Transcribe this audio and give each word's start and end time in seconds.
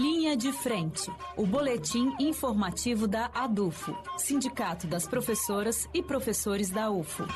Linha 0.00 0.36
de 0.36 0.52
Frente, 0.52 1.10
o 1.36 1.44
boletim 1.44 2.12
informativo 2.20 3.08
da 3.08 3.32
ADUFO, 3.34 3.96
Sindicato 4.16 4.86
das 4.86 5.08
Professoras 5.08 5.88
e 5.92 6.00
Professores 6.00 6.70
da 6.70 6.88
UFO. 6.88 7.26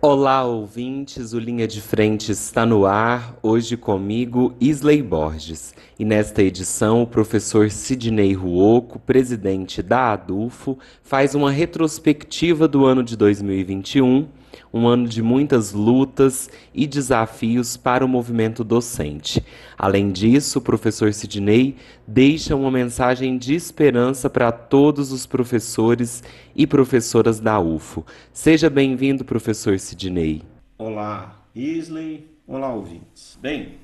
Olá, 0.00 0.44
ouvintes, 0.44 1.32
o 1.32 1.40
Linha 1.40 1.66
de 1.66 1.80
Frente 1.80 2.30
está 2.30 2.64
no 2.64 2.86
ar, 2.86 3.36
hoje 3.42 3.76
comigo 3.76 4.54
Isley 4.60 5.02
Borges. 5.02 5.74
E 5.98 6.04
nesta 6.04 6.40
edição, 6.40 7.02
o 7.02 7.06
professor 7.06 7.68
Sidney 7.68 8.32
Ruoco, 8.32 9.00
presidente 9.00 9.82
da 9.82 10.12
ADUFO, 10.12 10.78
faz 11.02 11.34
uma 11.34 11.50
retrospectiva 11.50 12.68
do 12.68 12.86
ano 12.86 13.02
de 13.02 13.16
2021 13.16 14.28
um 14.72 14.86
ano 14.86 15.08
de 15.08 15.22
muitas 15.22 15.72
lutas 15.72 16.50
e 16.74 16.86
desafios 16.86 17.76
para 17.76 18.04
o 18.04 18.08
movimento 18.08 18.62
docente. 18.62 19.44
Além 19.76 20.10
disso, 20.10 20.58
o 20.58 20.62
professor 20.62 21.12
Sidney 21.12 21.76
deixa 22.06 22.54
uma 22.54 22.70
mensagem 22.70 23.38
de 23.38 23.54
esperança 23.54 24.28
para 24.28 24.52
todos 24.52 25.12
os 25.12 25.26
professores 25.26 26.22
e 26.54 26.66
professoras 26.66 27.40
da 27.40 27.58
UFO. 27.58 28.04
Seja 28.32 28.68
bem-vindo, 28.68 29.24
professor 29.24 29.78
Sidney. 29.78 30.42
Olá, 30.76 31.44
Isley. 31.54 32.28
Olá, 32.46 32.72
ouvintes. 32.72 33.38
Bem, 33.40 33.74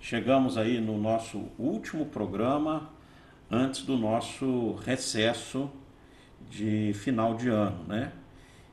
chegamos 0.00 0.56
aí 0.56 0.80
no 0.80 0.98
nosso 0.98 1.44
último 1.58 2.06
programa 2.06 2.90
antes 3.50 3.82
do 3.82 3.96
nosso 3.96 4.74
recesso 4.84 5.70
de 6.50 6.92
final 6.94 7.34
de 7.34 7.48
ano, 7.48 7.84
né? 7.86 8.12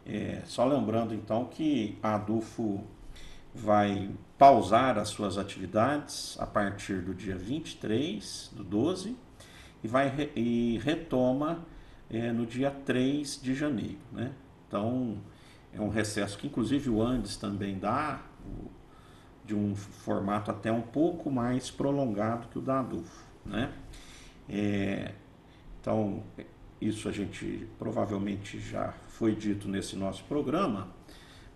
É, 0.06 0.42
só 0.46 0.64
lembrando 0.66 1.16
então 1.16 1.46
que 1.46 1.98
a 2.04 2.16
ADUFO 2.16 2.84
vai 3.54 4.12
pausar 4.38 4.98
as 5.00 5.10
suas 5.10 5.38
atividades 5.38 6.38
a 6.40 6.46
partir 6.46 7.02
do 7.02 7.14
dia 7.14 7.36
23 7.36 8.52
do 8.54 8.64
12 8.64 9.16
e, 9.84 9.88
vai, 9.88 10.30
e 10.36 10.78
retoma 10.84 11.66
é, 12.10 12.32
no 12.32 12.46
dia 12.46 12.70
3 12.70 13.42
de 13.42 13.56
janeiro. 13.56 13.98
Né? 14.12 14.32
Então 14.68 15.18
é 15.74 15.82
um 15.82 15.90
recesso 15.90 16.38
que 16.38 16.48
inclusive 16.48 16.90
o 16.90 17.02
Andes 17.02 17.38
também 17.38 17.80
dá, 17.80 18.22
de 19.44 19.56
um 19.56 19.76
formato 19.76 20.52
até 20.52 20.72
um 20.72 20.82
pouco 20.82 21.32
mais 21.32 21.72
prolongado 21.72 22.48
que 22.50 22.60
o 22.60 22.62
da 22.62 22.82
ADUFO. 22.82 23.26
Né? 23.46 23.74
É, 24.50 25.14
então 25.82 26.24
isso 26.80 27.08
a 27.08 27.12
gente 27.12 27.68
provavelmente 27.80 28.60
já 28.60 28.94
foi 29.18 29.34
dito 29.34 29.70
nesse 29.70 29.96
nosso 29.96 30.26
programa, 30.26 30.90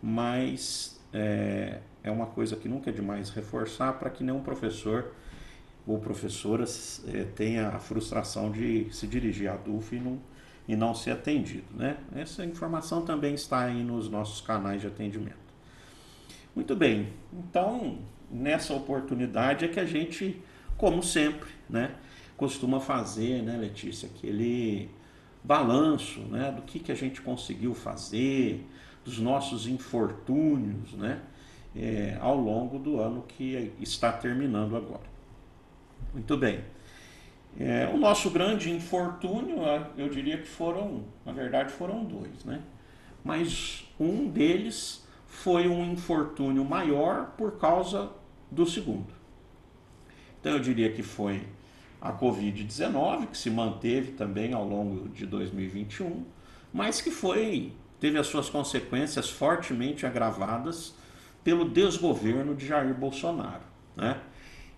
mas 0.01 0.97
é, 1.11 1.79
é 2.01 2.09
uma 2.09 2.25
coisa 2.25 2.55
que 2.55 2.69
nunca 2.69 2.89
é 2.89 2.93
demais 2.93 3.29
reforçar 3.29 3.93
para 3.99 4.09
que 4.09 4.23
nenhum 4.23 4.41
professor 4.41 5.13
ou 5.85 5.99
professora 5.99 6.63
é, 7.13 7.23
tenha 7.23 7.67
a 7.67 7.79
frustração 7.79 8.49
de 8.49 8.87
se 8.91 9.07
dirigir 9.07 9.49
à 9.49 9.57
DUF 9.57 9.93
e 9.93 9.99
não, 9.99 10.19
e 10.69 10.75
não 10.75 10.95
ser 10.95 11.11
atendido. 11.11 11.65
Né? 11.75 11.97
Essa 12.15 12.45
informação 12.45 13.01
também 13.01 13.33
está 13.33 13.65
aí 13.65 13.83
nos 13.83 14.09
nossos 14.09 14.39
canais 14.39 14.79
de 14.79 14.87
atendimento. 14.87 15.37
Muito 16.55 16.75
bem, 16.77 17.09
então 17.33 17.99
nessa 18.31 18.73
oportunidade 18.73 19.65
é 19.65 19.67
que 19.67 19.79
a 19.81 19.85
gente, 19.85 20.41
como 20.77 21.03
sempre, 21.03 21.49
né, 21.69 21.95
costuma 22.37 22.79
fazer, 22.79 23.41
né, 23.41 23.57
Letícia, 23.57 24.07
aquele 24.07 24.89
balanço 25.43 26.19
né, 26.21 26.51
do 26.51 26.61
que, 26.61 26.79
que 26.79 26.91
a 26.91 26.95
gente 26.95 27.21
conseguiu 27.21 27.73
fazer, 27.73 28.65
dos 29.03 29.19
nossos 29.19 29.67
infortúnios 29.67 30.93
né, 30.93 31.21
é, 31.75 32.17
ao 32.19 32.37
longo 32.37 32.77
do 32.77 32.99
ano 32.99 33.23
que 33.27 33.73
está 33.79 34.11
terminando 34.11 34.75
agora. 34.75 35.09
Muito 36.13 36.37
bem. 36.37 36.63
É, 37.59 37.89
o 37.93 37.97
nosso 37.97 38.29
grande 38.29 38.71
infortúnio, 38.71 39.57
eu 39.97 40.09
diria 40.09 40.37
que 40.37 40.47
foram, 40.47 41.03
na 41.25 41.31
verdade, 41.31 41.71
foram 41.71 42.03
dois, 42.03 42.45
né? 42.45 42.61
Mas 43.23 43.85
um 43.99 44.29
deles 44.29 45.05
foi 45.27 45.67
um 45.67 45.91
infortúnio 45.91 46.63
maior 46.63 47.31
por 47.37 47.57
causa 47.57 48.11
do 48.49 48.65
segundo. 48.65 49.13
Então 50.39 50.53
eu 50.53 50.59
diria 50.59 50.91
que 50.91 51.03
foi 51.03 51.47
a 52.01 52.13
Covid-19, 52.13 53.27
que 53.27 53.37
se 53.37 53.49
manteve 53.49 54.13
também 54.13 54.53
ao 54.53 54.67
longo 54.67 55.09
de 55.09 55.25
2021, 55.25 56.25
mas 56.73 57.01
que 57.01 57.11
foi 57.11 57.73
teve 57.99 58.17
as 58.17 58.27
suas 58.27 58.49
consequências 58.49 59.29
fortemente 59.29 60.05
agravadas 60.05 60.95
pelo 61.43 61.67
desgoverno 61.67 62.55
de 62.55 62.65
Jair 62.65 62.93
Bolsonaro. 62.93 63.63
Né? 63.95 64.17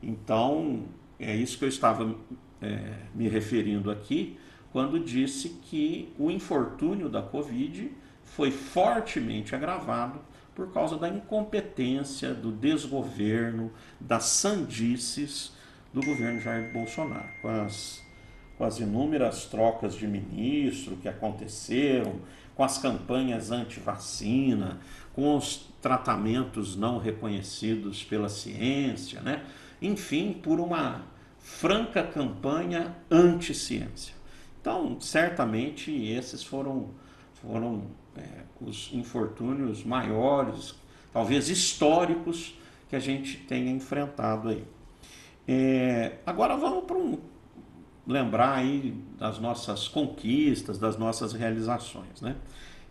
Então, 0.02 0.86
é 1.20 1.36
isso 1.36 1.58
que 1.58 1.66
eu 1.66 1.70
estava 1.70 2.16
é, 2.62 2.94
me 3.14 3.28
referindo 3.28 3.92
aqui 3.92 4.40
quando 4.72 5.00
disse 5.00 5.50
que 5.64 6.12
o 6.18 6.31
infortúnio 6.31 7.10
da 7.10 7.22
Covid 7.22 7.92
foi 8.24 8.50
fortemente 8.50 9.54
agravado 9.54 10.20
por 10.56 10.72
causa 10.72 10.98
da 10.98 11.10
incompetência, 11.10 12.34
do 12.34 12.52
desgoverno, 12.52 13.72
das 14.00 14.26
sandices 14.26 15.54
do 15.94 16.02
governo 16.02 16.40
Jair 16.40 16.72
Bolsonaro, 16.72 17.28
com 17.41 17.50
as, 17.50 18.02
com 18.57 18.63
as 18.63 18.79
inúmeras 18.79 19.46
trocas 19.46 19.96
de 19.96 20.07
ministro 20.07 20.96
que 20.97 21.07
aconteceram, 21.07 22.19
com 22.56 22.63
as 22.63 22.78
campanhas 22.78 23.52
anti-vacina, 23.52 24.80
com 25.13 25.35
os 25.35 25.68
tratamentos 25.81 26.75
não 26.75 26.97
reconhecidos 26.97 28.03
pela 28.03 28.30
ciência, 28.30 29.22
né? 29.22 29.44
enfim, 29.81 30.34
por 30.34 30.59
uma 30.59 31.03
franca 31.40 32.03
campanha 32.03 32.96
anti-ciência. 33.09 34.13
Então, 34.62 35.01
certamente, 35.01 35.91
esses 35.91 36.44
foram, 36.44 36.91
foram 37.41 37.84
é, 38.16 38.22
os 38.62 38.91
infortúnios 38.94 39.84
maiores, 39.84 40.75
talvez 41.12 41.50
históricos, 41.50 42.56
que 42.88 42.96
a 42.96 43.00
gente 43.00 43.38
tenha 43.38 43.72
enfrentado 43.72 44.50
aí. 44.50 44.63
É, 45.47 46.18
agora 46.25 46.56
vamos 46.56 46.85
para 46.85 46.97
um, 46.97 47.18
lembrar 48.07 48.56
aí 48.56 48.94
das 49.18 49.40
nossas 49.40 49.88
conquistas, 49.88 50.78
das 50.78 50.97
nossas 50.97 51.34
realizações. 51.34 52.22
Né? 52.22 52.35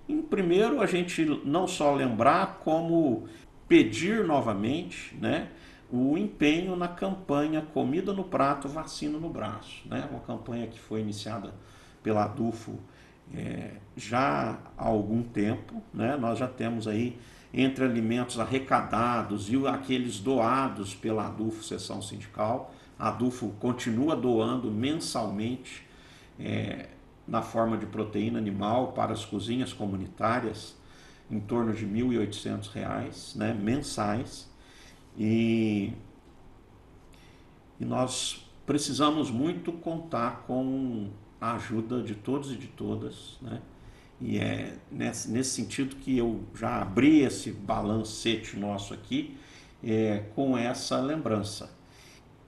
Em 0.09 0.23
primeiro, 0.23 0.81
a 0.81 0.87
gente 0.87 1.25
não 1.45 1.67
só 1.67 1.95
lembrar, 1.95 2.61
como 2.65 3.29
pedir 3.69 4.25
novamente 4.25 5.15
né, 5.17 5.49
o 5.91 6.19
empenho 6.19 6.75
na 6.75 6.89
campanha 6.89 7.63
Comida 7.63 8.13
no 8.13 8.25
Prato, 8.25 8.69
Vacina 8.69 9.19
no 9.19 9.29
Braço. 9.29 9.87
Né? 9.87 10.09
Uma 10.11 10.21
campanha 10.21 10.67
que 10.67 10.79
foi 10.79 11.01
iniciada 11.01 11.55
pela 12.03 12.25
ADUFO 12.25 12.79
é, 13.35 13.73
já 13.97 14.59
há 14.77 14.89
algum 14.89 15.23
tempo. 15.23 15.83
Né? 15.95 16.17
Nós 16.17 16.39
já 16.39 16.49
temos 16.49 16.89
aí 16.89 17.19
entre 17.53 17.85
alimentos 17.85 18.39
arrecadados 18.39 19.51
e 19.51 19.67
aqueles 19.67 20.21
doados 20.21 20.95
pela 20.95 21.27
ADUFO 21.27 21.65
Seção 21.65 22.01
Sindical. 22.01 22.73
A 22.99 23.09
ADUFO 23.09 23.51
continua 23.59 24.15
doando 24.15 24.71
mensalmente 24.71 25.87
é, 26.39 26.89
na 27.27 27.43
forma 27.43 27.77
de 27.77 27.87
proteína 27.87 28.39
animal 28.39 28.93
para 28.93 29.13
as 29.13 29.25
cozinhas 29.25 29.73
comunitárias, 29.73 30.77
em 31.31 31.41
torno 31.41 31.73
de 31.73 31.85
R$ 31.85 32.03
1.800 32.03 33.37
né, 33.37 33.55
mensais. 33.55 34.49
E, 35.17 35.93
e 37.79 37.85
nós 37.85 38.49
precisamos 38.67 39.31
muito 39.31 39.73
contar 39.73 40.45
com 40.47 41.09
a 41.41 41.55
ajuda 41.55 42.03
de 42.03 42.15
todos 42.15 42.53
e 42.53 42.57
de 42.57 42.67
todas, 42.69 43.39
né? 43.41 43.61
E 44.21 44.39
é 44.39 44.77
nesse, 44.91 45.31
nesse 45.31 45.51
sentido 45.51 45.97
que 45.97 46.17
eu 46.19 46.45
já 46.55 46.83
abri 46.83 47.21
esse 47.21 47.51
balancete 47.51 48.59
nosso 48.59 48.93
aqui 48.93 49.37
é, 49.83 50.25
com 50.35 50.59
essa 50.59 51.01
lembrança 51.01 51.71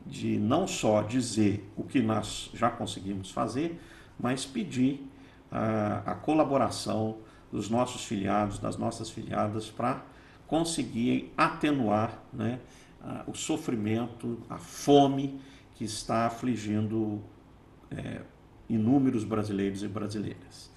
de 0.06 0.37
não 0.37 0.66
só 0.66 1.03
dizer 1.03 1.71
o 1.77 1.83
que 1.83 2.03
nós 2.03 2.51
já 2.53 2.71
conseguimos 2.71 3.30
fazer, 3.30 3.80
mas 4.19 4.45
pedir 4.45 5.09
a, 5.51 6.03
a 6.13 6.15
colaboração 6.15 7.19
dos 7.51 7.69
nossos 7.69 8.04
filiados, 8.04 8.59
das 8.59 8.77
nossas 8.77 9.10
filiadas, 9.10 9.71
para 9.71 10.03
conseguir 10.47 11.33
atenuar 11.36 12.22
né, 12.33 12.59
a, 13.01 13.25
o 13.27 13.34
sofrimento, 13.34 14.39
a 14.48 14.59
fome 14.59 15.41
que 15.75 15.84
está 15.84 16.27
afligindo 16.27 17.22
é, 17.91 18.22
inúmeros 18.68 19.25
brasileiros 19.25 19.83
e 19.83 19.89
brasileiras. 19.89 20.72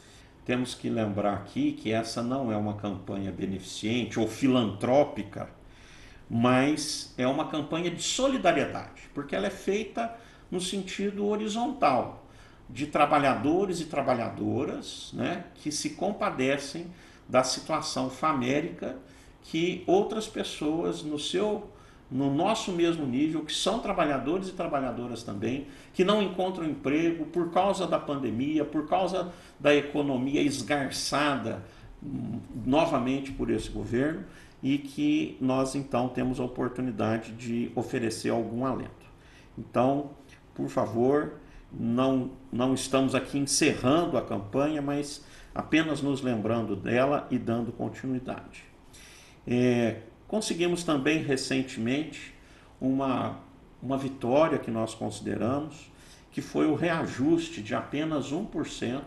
Temos 0.45 0.75
que 0.75 0.89
lembrar 0.89 1.33
aqui 1.33 1.71
que 1.71 1.91
essa 1.91 2.21
não 2.21 2.51
é 2.51 2.55
uma 2.55 2.75
campanha 2.75 3.31
beneficente 3.31 4.19
ou 4.19 4.27
filantrópica, 4.27 5.49
mas 6.29 7.13
é 7.17 7.27
uma 7.27 7.47
campanha 7.47 7.89
de 7.89 8.01
solidariedade, 8.01 9.09
porque 9.13 9.35
ela 9.35 9.47
é 9.47 9.51
feita 9.51 10.15
no 10.51 10.61
sentido 10.61 11.25
horizontal, 11.25 12.27
de 12.69 12.87
trabalhadores 12.87 13.79
e 13.79 13.85
trabalhadoras 13.85 15.11
né, 15.13 15.45
que 15.55 15.71
se 15.71 15.91
compadecem 15.91 16.87
da 17.27 17.43
situação 17.43 18.09
famérica 18.09 18.97
que 19.41 19.83
outras 19.85 20.27
pessoas 20.27 21.03
no 21.03 21.19
seu 21.19 21.69
no 22.09 22.33
nosso 22.33 22.71
mesmo 22.71 23.05
nível, 23.05 23.43
que 23.43 23.53
são 23.53 23.79
trabalhadores 23.79 24.49
e 24.49 24.51
trabalhadoras 24.51 25.23
também, 25.23 25.67
que 25.93 26.03
não 26.03 26.21
encontram 26.21 26.65
emprego 26.65 27.25
por 27.25 27.51
causa 27.51 27.87
da 27.87 27.99
pandemia, 27.99 28.63
por 28.63 28.87
causa 28.87 29.33
da 29.59 29.73
economia 29.73 30.41
esgarçada 30.41 31.63
hum, 32.03 32.39
novamente 32.65 33.31
por 33.31 33.49
esse 33.49 33.69
governo 33.69 34.23
e 34.61 34.77
que 34.77 35.37
nós 35.41 35.75
então 35.75 36.07
temos 36.07 36.39
a 36.39 36.43
oportunidade 36.43 37.31
de 37.33 37.71
oferecer 37.75 38.29
algum 38.29 38.65
alento. 38.65 39.05
Então, 39.57 40.11
por 40.53 40.69
favor, 40.69 41.33
não, 41.71 42.31
não 42.51 42.73
estamos 42.73 43.15
aqui 43.15 43.37
encerrando 43.37 44.17
a 44.17 44.21
campanha, 44.21 44.81
mas 44.81 45.23
apenas 45.53 46.01
nos 46.01 46.21
lembrando 46.21 46.75
dela 46.75 47.27
e 47.29 47.37
dando 47.37 47.71
continuidade. 47.71 48.63
É, 49.47 50.01
conseguimos 50.35 50.83
também 50.83 51.23
recentemente 51.23 52.33
uma, 52.81 53.39
uma 53.81 53.97
vitória 53.97 54.59
que 54.59 54.69
nós 54.69 54.93
consideramos, 54.93 55.89
que 56.29 56.41
foi 56.41 56.67
o 56.67 56.75
reajuste 56.75 57.61
de 57.61 57.73
apenas 57.73 58.33
1% 58.33 59.01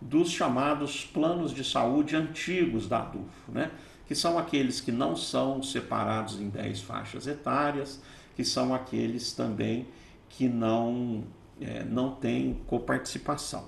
dos 0.00 0.30
chamados 0.30 1.04
planos 1.04 1.52
de 1.52 1.62
saúde 1.62 2.16
antigos 2.16 2.88
da 2.88 3.00
ADUFO, 3.00 3.52
né? 3.52 3.70
que 4.06 4.14
são 4.14 4.38
aqueles 4.38 4.80
que 4.80 4.90
não 4.90 5.14
são 5.14 5.62
separados 5.62 6.40
em 6.40 6.48
10 6.48 6.80
faixas 6.80 7.26
etárias, 7.26 8.00
que 8.34 8.42
são 8.42 8.74
aqueles 8.74 9.34
também 9.34 9.86
que 10.30 10.48
não, 10.48 11.22
é, 11.60 11.84
não 11.84 12.14
têm 12.14 12.62
coparticipação. 12.66 13.66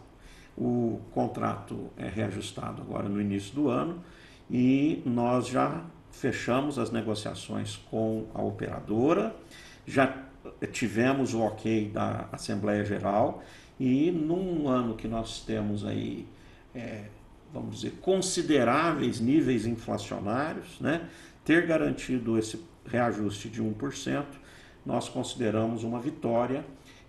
O 0.56 1.02
contrato 1.12 1.90
é 1.98 2.08
reajustado 2.08 2.80
agora 2.80 3.10
no 3.10 3.20
início 3.20 3.54
do 3.54 3.68
ano 3.68 4.02
e 4.50 5.02
nós 5.04 5.46
já 5.48 5.84
fechamos 6.20 6.78
as 6.78 6.90
negociações 6.90 7.76
com 7.90 8.26
a 8.34 8.42
operadora, 8.42 9.34
já 9.86 10.24
tivemos 10.72 11.34
o 11.34 11.40
ok 11.40 11.90
da 11.90 12.28
Assembleia 12.32 12.84
Geral 12.84 13.42
e 13.78 14.10
num 14.10 14.68
ano 14.68 14.94
que 14.94 15.08
nós 15.08 15.40
temos 15.40 15.84
aí, 15.84 16.26
é, 16.74 17.04
vamos 17.52 17.76
dizer, 17.76 17.92
consideráveis 18.00 19.20
níveis 19.20 19.66
inflacionários, 19.66 20.78
né, 20.80 21.08
ter 21.44 21.66
garantido 21.66 22.38
esse 22.38 22.64
reajuste 22.86 23.48
de 23.48 23.62
1%, 23.62 24.24
nós 24.86 25.08
consideramos 25.08 25.82
uma 25.82 25.98
vitória 25.98 26.64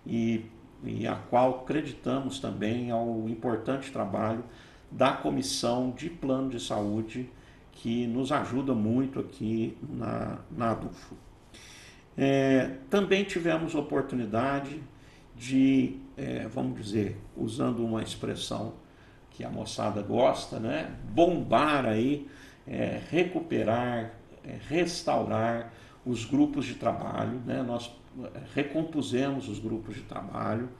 e, 0.06 0.44
e 0.84 1.06
a 1.06 1.14
qual 1.14 1.60
acreditamos 1.62 2.38
também 2.38 2.90
ao 2.90 3.28
importante 3.28 3.90
trabalho 3.92 4.44
da 4.90 5.12
Comissão 5.12 5.90
de 5.90 6.08
Plano 6.08 6.50
de 6.50 6.60
Saúde, 6.60 7.28
que 7.76 8.06
nos 8.06 8.32
ajuda 8.32 8.74
muito 8.74 9.20
aqui 9.20 9.76
na, 9.88 10.38
na 10.50 10.70
ADUFO. 10.72 11.14
É, 12.16 12.76
também 12.88 13.24
tivemos 13.24 13.74
oportunidade 13.74 14.82
de, 15.36 15.96
é, 16.16 16.48
vamos 16.48 16.80
dizer, 16.80 17.16
usando 17.36 17.84
uma 17.84 18.02
expressão 18.02 18.74
que 19.30 19.44
a 19.44 19.50
moçada 19.50 20.00
gosta, 20.00 20.58
né, 20.58 20.96
bombar 21.10 21.84
aí, 21.84 22.26
é, 22.66 23.02
recuperar, 23.10 24.12
é, 24.42 24.56
restaurar 24.66 25.72
os 26.06 26.24
grupos 26.24 26.64
de 26.64 26.74
trabalho, 26.74 27.40
né, 27.44 27.62
nós 27.62 27.94
é, 28.24 28.40
recompusemos 28.54 29.48
os 29.48 29.58
grupos 29.58 29.96
de 29.96 30.02
trabalho, 30.02 30.70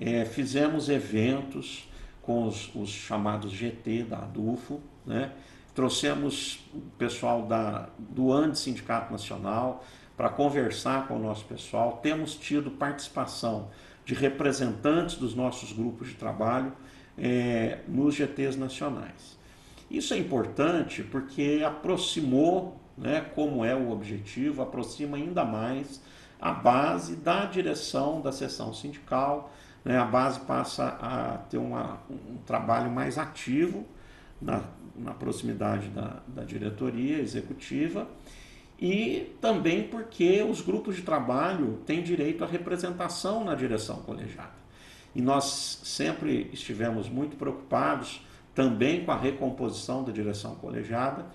é, 0.00 0.24
fizemos 0.24 0.88
eventos 0.88 1.88
com 2.20 2.48
os, 2.48 2.74
os, 2.74 2.88
chamados 2.88 3.52
GT 3.52 4.02
da 4.04 4.18
ADUFO, 4.18 4.80
né, 5.06 5.30
trouxemos 5.74 6.64
o 6.72 6.80
pessoal 6.96 7.42
da, 7.42 7.88
do 7.98 8.32
ANDE 8.32 8.58
Sindicato 8.58 9.10
Nacional, 9.10 9.84
para 10.16 10.28
conversar 10.28 11.08
com 11.08 11.16
o 11.16 11.18
nosso 11.18 11.44
pessoal. 11.44 11.98
Temos 12.02 12.36
tido 12.36 12.70
participação 12.70 13.68
de 14.04 14.14
representantes 14.14 15.16
dos 15.16 15.34
nossos 15.34 15.72
grupos 15.72 16.08
de 16.08 16.14
trabalho 16.14 16.72
é, 17.18 17.80
nos 17.88 18.14
GTs 18.14 18.56
nacionais. 18.56 19.38
Isso 19.90 20.14
é 20.14 20.18
importante 20.18 21.02
porque 21.02 21.62
aproximou, 21.66 22.80
né, 22.96 23.20
como 23.34 23.64
é 23.64 23.74
o 23.74 23.90
objetivo, 23.90 24.62
aproxima 24.62 25.16
ainda 25.16 25.44
mais 25.44 26.00
a 26.40 26.52
base 26.52 27.16
da 27.16 27.44
direção 27.46 28.20
da 28.20 28.30
seção 28.30 28.72
sindical. 28.72 29.52
Né, 29.84 29.98
a 29.98 30.04
base 30.04 30.40
passa 30.40 30.96
a 31.00 31.38
ter 31.50 31.58
uma, 31.58 31.98
um 32.08 32.36
trabalho 32.46 32.90
mais 32.90 33.18
ativo 33.18 33.84
na, 34.44 34.62
na 34.96 35.12
proximidade 35.12 35.88
da, 35.88 36.22
da 36.28 36.44
diretoria 36.44 37.18
executiva 37.18 38.06
e 38.78 39.34
também 39.40 39.84
porque 39.84 40.42
os 40.42 40.60
grupos 40.60 40.96
de 40.96 41.02
trabalho 41.02 41.78
têm 41.86 42.02
direito 42.02 42.44
à 42.44 42.46
representação 42.46 43.44
na 43.44 43.54
direção 43.54 43.96
colegiada. 44.02 44.64
E 45.14 45.22
nós 45.22 45.80
sempre 45.84 46.50
estivemos 46.52 47.08
muito 47.08 47.36
preocupados 47.36 48.24
também 48.54 49.04
com 49.04 49.12
a 49.12 49.16
recomposição 49.16 50.04
da 50.04 50.12
direção 50.12 50.54
colegiada 50.56 51.26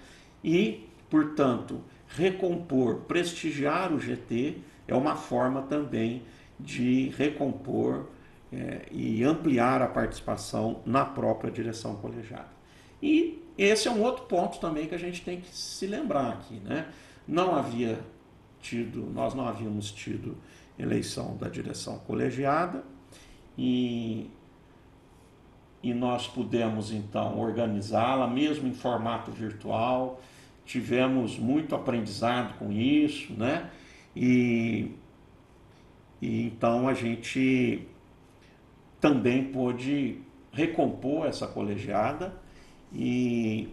e, 0.43 0.87
portanto, 1.09 1.81
recompor, 2.07 3.01
prestigiar 3.01 3.93
o 3.93 3.99
GT 3.99 4.57
é 4.87 4.95
uma 4.95 5.15
forma 5.15 5.61
também 5.63 6.23
de 6.59 7.09
recompor 7.09 8.07
é, 8.51 8.85
e 8.91 9.23
ampliar 9.23 9.81
a 9.81 9.87
participação 9.87 10.81
na 10.85 11.05
própria 11.05 11.51
direção 11.51 11.95
colegiada. 11.95 12.58
E 13.01 13.41
esse 13.57 13.87
é 13.87 13.91
um 13.91 14.01
outro 14.01 14.25
ponto 14.25 14.59
também 14.59 14.87
que 14.87 14.95
a 14.95 14.99
gente 14.99 15.21
tem 15.21 15.41
que 15.41 15.49
se 15.55 15.85
lembrar 15.87 16.29
aqui, 16.29 16.55
né? 16.55 16.87
não 17.29 17.55
havia 17.55 17.99
tido, 18.59 19.05
nós 19.13 19.35
não 19.35 19.47
havíamos 19.47 19.91
tido 19.91 20.35
eleição 20.77 21.37
da 21.37 21.47
direção 21.47 21.99
colegiada 21.99 22.83
e, 23.57 24.29
e 25.83 25.93
nós 25.93 26.27
pudemos 26.27 26.91
então 26.91 27.39
organizá-la, 27.39 28.27
mesmo 28.27 28.67
em 28.67 28.73
formato 28.73 29.31
virtual. 29.31 30.19
Tivemos 30.65 31.37
muito 31.37 31.75
aprendizado 31.75 32.57
com 32.57 32.71
isso, 32.71 33.33
né? 33.33 33.69
E, 34.15 34.91
e 36.21 36.43
então 36.43 36.87
a 36.87 36.93
gente 36.93 37.87
também 38.99 39.51
pôde 39.51 40.19
recompor 40.51 41.27
essa 41.27 41.47
colegiada 41.47 42.33
e 42.93 43.69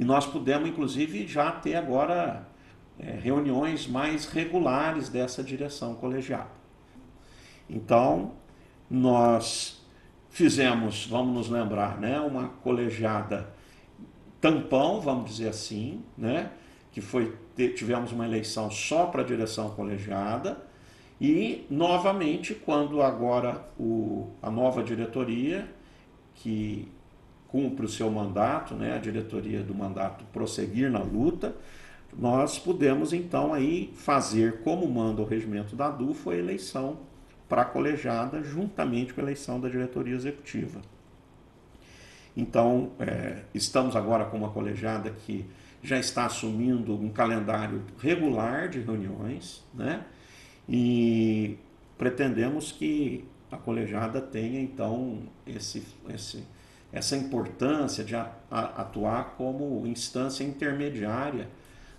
e 0.00 0.04
nós 0.04 0.26
pudemos, 0.26 0.66
inclusive, 0.66 1.26
já 1.26 1.52
ter 1.52 1.74
agora 1.74 2.48
é, 2.98 3.18
reuniões 3.20 3.86
mais 3.86 4.24
regulares 4.24 5.10
dessa 5.10 5.44
direção 5.44 5.94
colegiada. 5.94 6.48
Então, 7.68 8.32
nós 8.88 9.84
fizemos, 10.30 11.04
vamos 11.04 11.34
nos 11.34 11.50
lembrar, 11.50 12.00
né, 12.00 12.18
uma 12.18 12.48
colegiada 12.48 13.52
tampão, 14.40 15.02
vamos 15.02 15.32
dizer 15.32 15.48
assim, 15.50 16.02
né, 16.16 16.50
que 16.90 17.02
foi 17.02 17.36
tivemos 17.54 18.10
uma 18.10 18.24
eleição 18.24 18.70
só 18.70 19.04
para 19.04 19.20
a 19.20 19.24
direção 19.24 19.68
colegiada 19.72 20.56
e 21.20 21.66
novamente 21.68 22.54
quando 22.54 23.02
agora 23.02 23.68
o, 23.78 24.30
a 24.40 24.50
nova 24.50 24.82
diretoria 24.82 25.68
que 26.36 26.88
cumpre 27.50 27.84
o 27.84 27.88
seu 27.88 28.10
mandato, 28.10 28.74
né, 28.74 28.94
a 28.94 28.98
diretoria 28.98 29.62
do 29.62 29.74
mandato 29.74 30.24
prosseguir 30.32 30.90
na 30.90 31.00
luta, 31.00 31.54
nós 32.16 32.58
pudemos 32.58 33.12
então 33.12 33.54
aí 33.54 33.92
fazer, 33.94 34.62
como 34.62 34.88
manda 34.88 35.22
o 35.22 35.24
regimento 35.24 35.76
da 35.76 35.90
DUFO, 35.90 36.30
a 36.30 36.36
eleição 36.36 36.98
para 37.48 37.62
a 37.62 37.64
colegiada, 37.64 38.42
juntamente 38.42 39.12
com 39.12 39.20
a 39.20 39.24
eleição 39.24 39.60
da 39.60 39.68
diretoria 39.68 40.14
executiva. 40.14 40.80
Então, 42.36 42.92
é, 42.98 43.42
estamos 43.52 43.96
agora 43.96 44.24
com 44.24 44.36
uma 44.36 44.50
colegiada 44.50 45.10
que 45.10 45.44
já 45.82 45.98
está 45.98 46.26
assumindo 46.26 46.94
um 46.94 47.10
calendário 47.10 47.82
regular 47.98 48.68
de 48.68 48.80
reuniões, 48.80 49.64
né? 49.74 50.04
E 50.68 51.58
pretendemos 51.98 52.70
que 52.70 53.24
a 53.50 53.56
colegiada 53.56 54.20
tenha 54.20 54.60
então 54.60 55.18
esse, 55.46 55.82
esse 56.14 56.44
essa 56.92 57.16
importância 57.16 58.02
de 58.02 58.14
atuar 58.50 59.34
como 59.36 59.86
instância 59.86 60.42
intermediária 60.42 61.48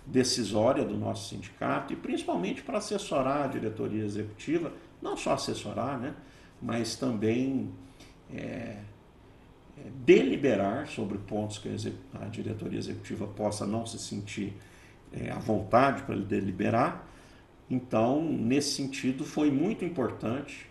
decisória 0.06 0.84
do 0.84 0.96
nosso 0.96 1.28
sindicato 1.28 1.92
e 1.92 1.96
principalmente 1.96 2.62
para 2.62 2.78
assessorar 2.78 3.44
a 3.44 3.46
diretoria 3.46 4.04
executiva, 4.04 4.72
não 5.00 5.16
só 5.16 5.34
assessorar, 5.34 5.98
né, 5.98 6.14
mas 6.60 6.96
também 6.96 7.70
é, 8.32 8.36
é, 8.38 8.78
deliberar 10.04 10.88
sobre 10.88 11.18
pontos 11.18 11.58
que 11.58 11.68
a, 12.14 12.24
diretoria 12.26 12.78
executiva 12.78 13.26
possa 13.26 13.66
não 13.66 13.86
se 13.86 13.98
sentir 13.98 14.54
é, 15.12 15.30
à 15.30 15.38
vontade 15.38 16.02
para 16.02 16.16
deliberar. 16.16 17.06
Então, 17.70 18.22
nesse 18.22 18.74
sentido, 18.74 19.24
foi 19.24 19.50
muito 19.50 19.84
importante 19.84 20.68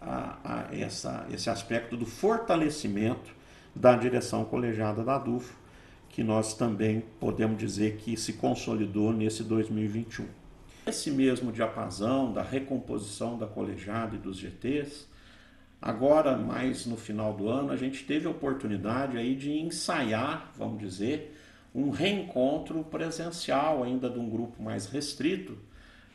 a, 0.00 0.38
a 0.44 0.74
essa, 0.74 1.26
esse 1.30 1.50
aspecto 1.50 1.96
do 1.96 2.06
fortalecimento 2.06 3.37
da 3.78 3.94
direção 3.94 4.44
colegiada 4.44 5.04
da 5.04 5.18
DUFO, 5.18 5.56
que 6.08 6.24
nós 6.24 6.54
também 6.54 7.04
podemos 7.20 7.56
dizer 7.58 7.96
que 7.96 8.16
se 8.16 8.32
consolidou 8.32 9.12
nesse 9.12 9.44
2021. 9.44 10.26
esse 10.86 11.10
mesmo 11.10 11.52
diapasão 11.52 12.32
da 12.32 12.42
recomposição 12.42 13.38
da 13.38 13.46
colegiada 13.46 14.16
e 14.16 14.18
dos 14.18 14.36
GTs, 14.38 15.06
agora 15.80 16.36
mais 16.36 16.86
no 16.86 16.96
final 16.96 17.34
do 17.34 17.48
ano, 17.48 17.70
a 17.70 17.76
gente 17.76 18.04
teve 18.04 18.26
a 18.26 18.30
oportunidade 18.30 19.16
aí 19.16 19.36
de 19.36 19.52
ensaiar, 19.52 20.50
vamos 20.56 20.80
dizer, 20.80 21.38
um 21.72 21.90
reencontro 21.90 22.82
presencial 22.84 23.84
ainda 23.84 24.10
de 24.10 24.18
um 24.18 24.28
grupo 24.28 24.60
mais 24.60 24.86
restrito, 24.86 25.56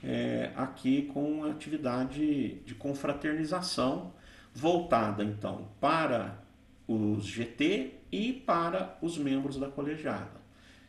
é, 0.04 0.52
aqui 0.58 1.04
com 1.14 1.46
atividade 1.46 2.56
de 2.66 2.76
confraternização 2.76 4.12
voltada 4.54 5.24
então 5.24 5.70
para 5.80 6.43
os 6.88 7.26
GT 7.26 7.94
e 8.12 8.34
para 8.34 8.98
os 9.02 9.18
membros 9.18 9.58
da 9.58 9.70
colegiada. 9.70 10.42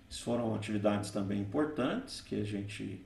Isso 0.09 0.23
foram 0.23 0.55
atividades 0.55 1.11
também 1.11 1.41
importantes 1.41 2.21
que 2.21 2.41
a 2.41 2.45
gente, 2.45 3.05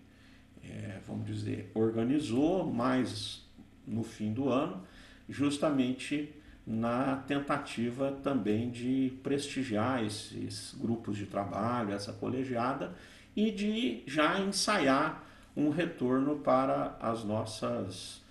é, 0.63 0.99
vamos 1.07 1.27
dizer, 1.27 1.71
organizou 1.75 2.71
mais 2.71 3.47
no 3.87 4.03
fim 4.03 4.33
do 4.33 4.49
ano, 4.49 4.83
justamente 5.29 6.35
na 6.67 7.17
tentativa 7.17 8.13
também 8.23 8.71
de 8.71 9.19
prestigiar 9.23 10.05
esses 10.05 10.75
grupos 10.75 11.17
de 11.17 11.25
trabalho, 11.25 11.93
essa 11.93 12.13
colegiada, 12.13 12.95
e 13.35 13.51
de 13.51 14.03
já 14.07 14.39
ensaiar 14.41 15.25
um 15.57 15.71
retorno 15.71 16.37
para 16.37 16.97
as 17.01 17.25
nossas 17.25 18.23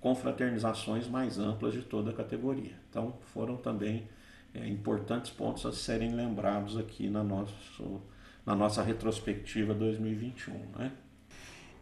confraternizações 0.00 1.06
mais 1.06 1.38
amplas 1.38 1.74
de 1.74 1.82
toda 1.82 2.10
a 2.10 2.14
categoria. 2.14 2.72
Então, 2.88 3.14
foram 3.32 3.56
também 3.56 4.08
é, 4.54 4.66
importantes 4.66 5.30
pontos 5.30 5.64
a 5.66 5.72
serem 5.72 6.14
lembrados 6.14 6.76
aqui 6.78 7.08
na, 7.08 7.22
nosso, 7.22 8.00
na 8.44 8.56
nossa 8.56 8.82
retrospectiva 8.82 9.74
2021. 9.74 10.54
Né? 10.78 10.92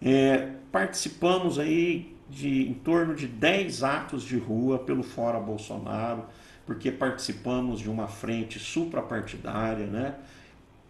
É, 0.03 0.53
participamos 0.71 1.59
aí 1.59 2.17
de 2.29 2.69
em 2.69 2.75
torno 2.75 3.15
de 3.15 3.27
10 3.27 3.83
atos 3.83 4.23
de 4.23 4.37
rua 4.37 4.79
pelo 4.79 5.03
Fora 5.03 5.41
Bolsonaro, 5.41 6.27
porque 6.67 6.91
participamos 6.93 7.81
de 7.81 7.89
uma 7.89 8.07
frente 8.07 8.59
suprapartidária, 8.59 9.87
né, 9.87 10.17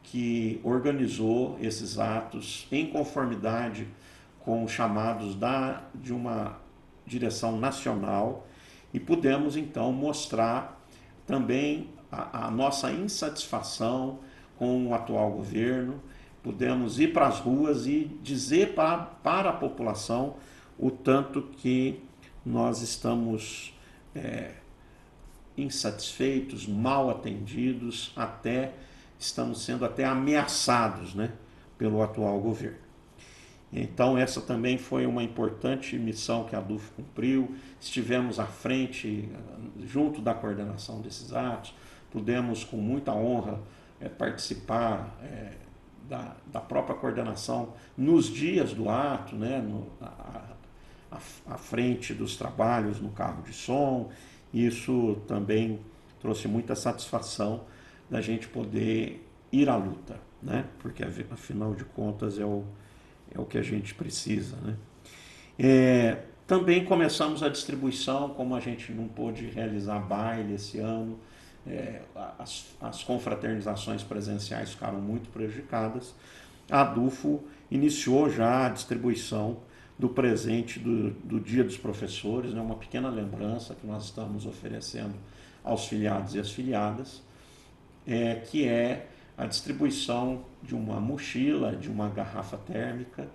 que 0.02 0.60
organizou 0.64 1.56
esses 1.60 1.98
atos 1.98 2.66
em 2.72 2.86
conformidade 2.86 3.86
com 4.40 4.64
os 4.64 4.72
chamados 4.72 5.36
da, 5.36 5.84
de 5.94 6.12
uma 6.12 6.56
direção 7.08 7.58
nacional 7.58 8.46
e 8.92 9.00
pudemos 9.00 9.56
então 9.56 9.92
mostrar 9.92 10.80
também 11.26 11.88
a, 12.10 12.46
a 12.46 12.50
nossa 12.50 12.92
insatisfação 12.92 14.20
com 14.56 14.86
o 14.86 14.94
atual 14.94 15.30
governo, 15.30 16.00
pudemos 16.42 16.98
ir 16.98 17.12
para 17.12 17.26
as 17.26 17.38
ruas 17.38 17.86
e 17.86 18.04
dizer 18.22 18.74
para, 18.74 18.98
para 18.98 19.50
a 19.50 19.52
população 19.52 20.36
o 20.78 20.90
tanto 20.90 21.42
que 21.42 22.00
nós 22.44 22.80
estamos 22.82 23.74
é, 24.14 24.52
insatisfeitos, 25.56 26.66
mal 26.66 27.10
atendidos, 27.10 28.12
até 28.16 28.72
estamos 29.18 29.64
sendo 29.64 29.84
até 29.84 30.04
ameaçados 30.04 31.14
né, 31.14 31.32
pelo 31.76 32.02
atual 32.02 32.38
governo. 32.40 32.87
Então, 33.72 34.16
essa 34.16 34.40
também 34.40 34.78
foi 34.78 35.06
uma 35.06 35.22
importante 35.22 35.98
missão 35.98 36.44
que 36.44 36.56
a 36.56 36.60
DUF 36.60 36.90
cumpriu. 36.92 37.54
Estivemos 37.80 38.40
à 38.40 38.46
frente, 38.46 39.28
junto 39.84 40.22
da 40.22 40.32
coordenação 40.32 41.00
desses 41.00 41.32
atos, 41.32 41.74
pudemos, 42.10 42.64
com 42.64 42.78
muita 42.78 43.12
honra, 43.12 43.60
é, 44.00 44.08
participar 44.08 45.14
é, 45.22 45.52
da, 46.08 46.34
da, 46.46 46.60
própria 46.60 46.96
coordenação 46.96 47.74
nos 47.96 48.26
dias 48.26 48.72
do 48.72 48.88
ato, 48.88 49.36
né, 49.36 49.60
no, 49.60 49.86
a, 50.00 50.44
à 51.46 51.58
frente 51.58 52.14
dos 52.14 52.36
trabalhos 52.36 53.00
no 53.00 53.10
carro 53.10 53.42
de 53.42 53.52
som. 53.52 54.10
Isso 54.52 55.18
também 55.26 55.80
trouxe 56.20 56.48
muita 56.48 56.74
satisfação 56.74 57.64
da 58.08 58.20
gente 58.20 58.48
poder 58.48 59.26
ir 59.52 59.68
à 59.68 59.76
luta, 59.76 60.18
né? 60.42 60.64
porque 60.78 61.02
afinal 61.30 61.74
de 61.74 61.84
contas 61.84 62.38
é 62.38 62.44
o, 62.44 62.64
é 63.34 63.40
o 63.40 63.44
que 63.44 63.58
a 63.58 63.62
gente 63.62 63.94
precisa. 63.94 64.56
Né? 64.56 64.76
É, 65.58 66.22
também 66.46 66.84
começamos 66.84 67.42
a 67.42 67.48
distribuição, 67.48 68.30
como 68.30 68.54
a 68.54 68.60
gente 68.60 68.92
não 68.92 69.08
pôde 69.08 69.46
realizar 69.46 69.98
baile 70.00 70.54
esse 70.54 70.78
ano, 70.78 71.18
é, 71.66 72.00
as, 72.38 72.66
as 72.80 73.02
confraternizações 73.04 74.02
presenciais 74.02 74.70
ficaram 74.70 75.00
muito 75.00 75.28
prejudicadas. 75.28 76.14
A 76.70 76.84
DUFO 76.84 77.44
iniciou 77.70 78.30
já 78.30 78.66
a 78.66 78.68
distribuição 78.70 79.58
do 79.98 80.08
presente 80.08 80.78
do, 80.78 81.10
do 81.10 81.40
Dia 81.40 81.64
dos 81.64 81.76
Professores, 81.76 82.54
né, 82.54 82.60
uma 82.60 82.76
pequena 82.76 83.10
lembrança 83.10 83.74
que 83.74 83.86
nós 83.86 84.04
estamos 84.04 84.46
oferecendo 84.46 85.14
aos 85.64 85.86
filiados 85.86 86.34
e 86.34 86.38
às 86.38 86.50
filiadas, 86.50 87.22
é, 88.06 88.36
que 88.36 88.66
é 88.66 89.08
a 89.36 89.44
distribuição 89.44 90.44
de 90.62 90.74
uma 90.74 91.00
mochila, 91.00 91.74
de 91.74 91.88
uma 91.88 92.08
garrafa 92.08 92.56
térmica, 92.56 93.28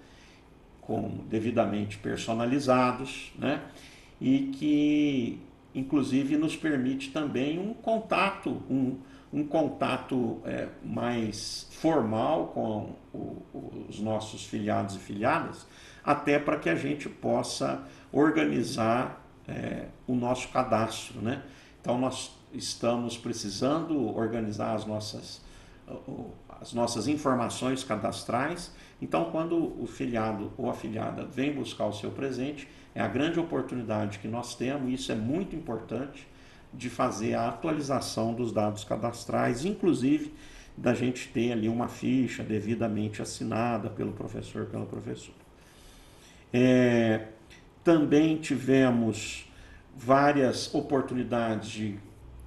com 0.82 1.20
devidamente 1.30 1.98
personalizados, 1.98 3.32
né, 3.38 3.62
e 4.20 4.51
que 4.53 5.39
inclusive 5.74 6.38
nos 6.38 6.56
permite 6.56 7.12
também 7.12 7.58
um 7.58 7.74
contato, 7.74 8.62
um, 8.70 8.98
um 9.32 9.44
contato 9.46 10.39
é, 10.46 10.68
mais 10.84 11.68
formal 11.72 12.48
com 12.48 12.96
o, 13.13 13.86
os 13.89 14.00
nossos 14.00 14.46
filiados 14.46 14.96
e 14.96 15.00
filiadas, 15.00 15.65
até 16.03 16.38
para 16.38 16.58
que 16.58 16.70
a 16.70 16.75
gente 16.75 17.10
possa 17.10 17.84
organizar 18.12 19.25
é, 19.48 19.88
o 20.06 20.15
nosso 20.15 20.50
cadastro. 20.50 21.22
Né? 21.22 21.42
Então, 21.82 21.98
nós 21.98 22.38
estamos 22.53 23.18
precisando 23.18 24.15
organizar 24.15 24.75
as 24.75 24.86
nossas, 24.86 25.42
as 26.63 26.72
nossas 26.74 27.10
informações 27.10 27.84
cadastrais. 27.84 28.72
Então, 29.01 29.25
quando 29.32 29.82
o 29.82 29.86
filiado 29.86 30.53
ou 30.58 30.70
afiliada 30.70 31.25
vem 31.25 31.51
buscar 31.51 31.88
o 31.88 31.91
seu 31.91 32.10
presente, 32.10 32.70
é 32.96 33.01
a 33.01 33.08
grande 33.08 33.38
oportunidade 33.38 34.20
que 34.20 34.29
nós 34.29 34.55
temos, 34.55 34.89
e 34.89 34.93
isso 34.93 35.12
é 35.12 35.15
muito 35.15 35.58
importante, 35.58 36.25
de 36.74 36.89
fazer 36.89 37.34
a 37.34 37.50
atualização 37.50 38.34
dos 38.34 38.53
dados 38.53 38.86
cadastrais, 38.86 39.65
inclusive 39.65 40.34
da 40.77 40.93
gente 40.93 41.27
ter 41.27 41.51
ali 41.51 41.67
uma 41.67 41.89
ficha 41.89 42.43
devidamente 42.43 43.22
assinada 43.22 43.89
pelo 43.89 44.13
professor, 44.13 44.65
pela 44.67 44.86
professora. 44.86 45.43
É, 46.53 47.27
também 47.84 48.38
tivemos 48.38 49.51
várias 49.96 50.74
oportunidades 50.74 51.70
de 51.70 52.00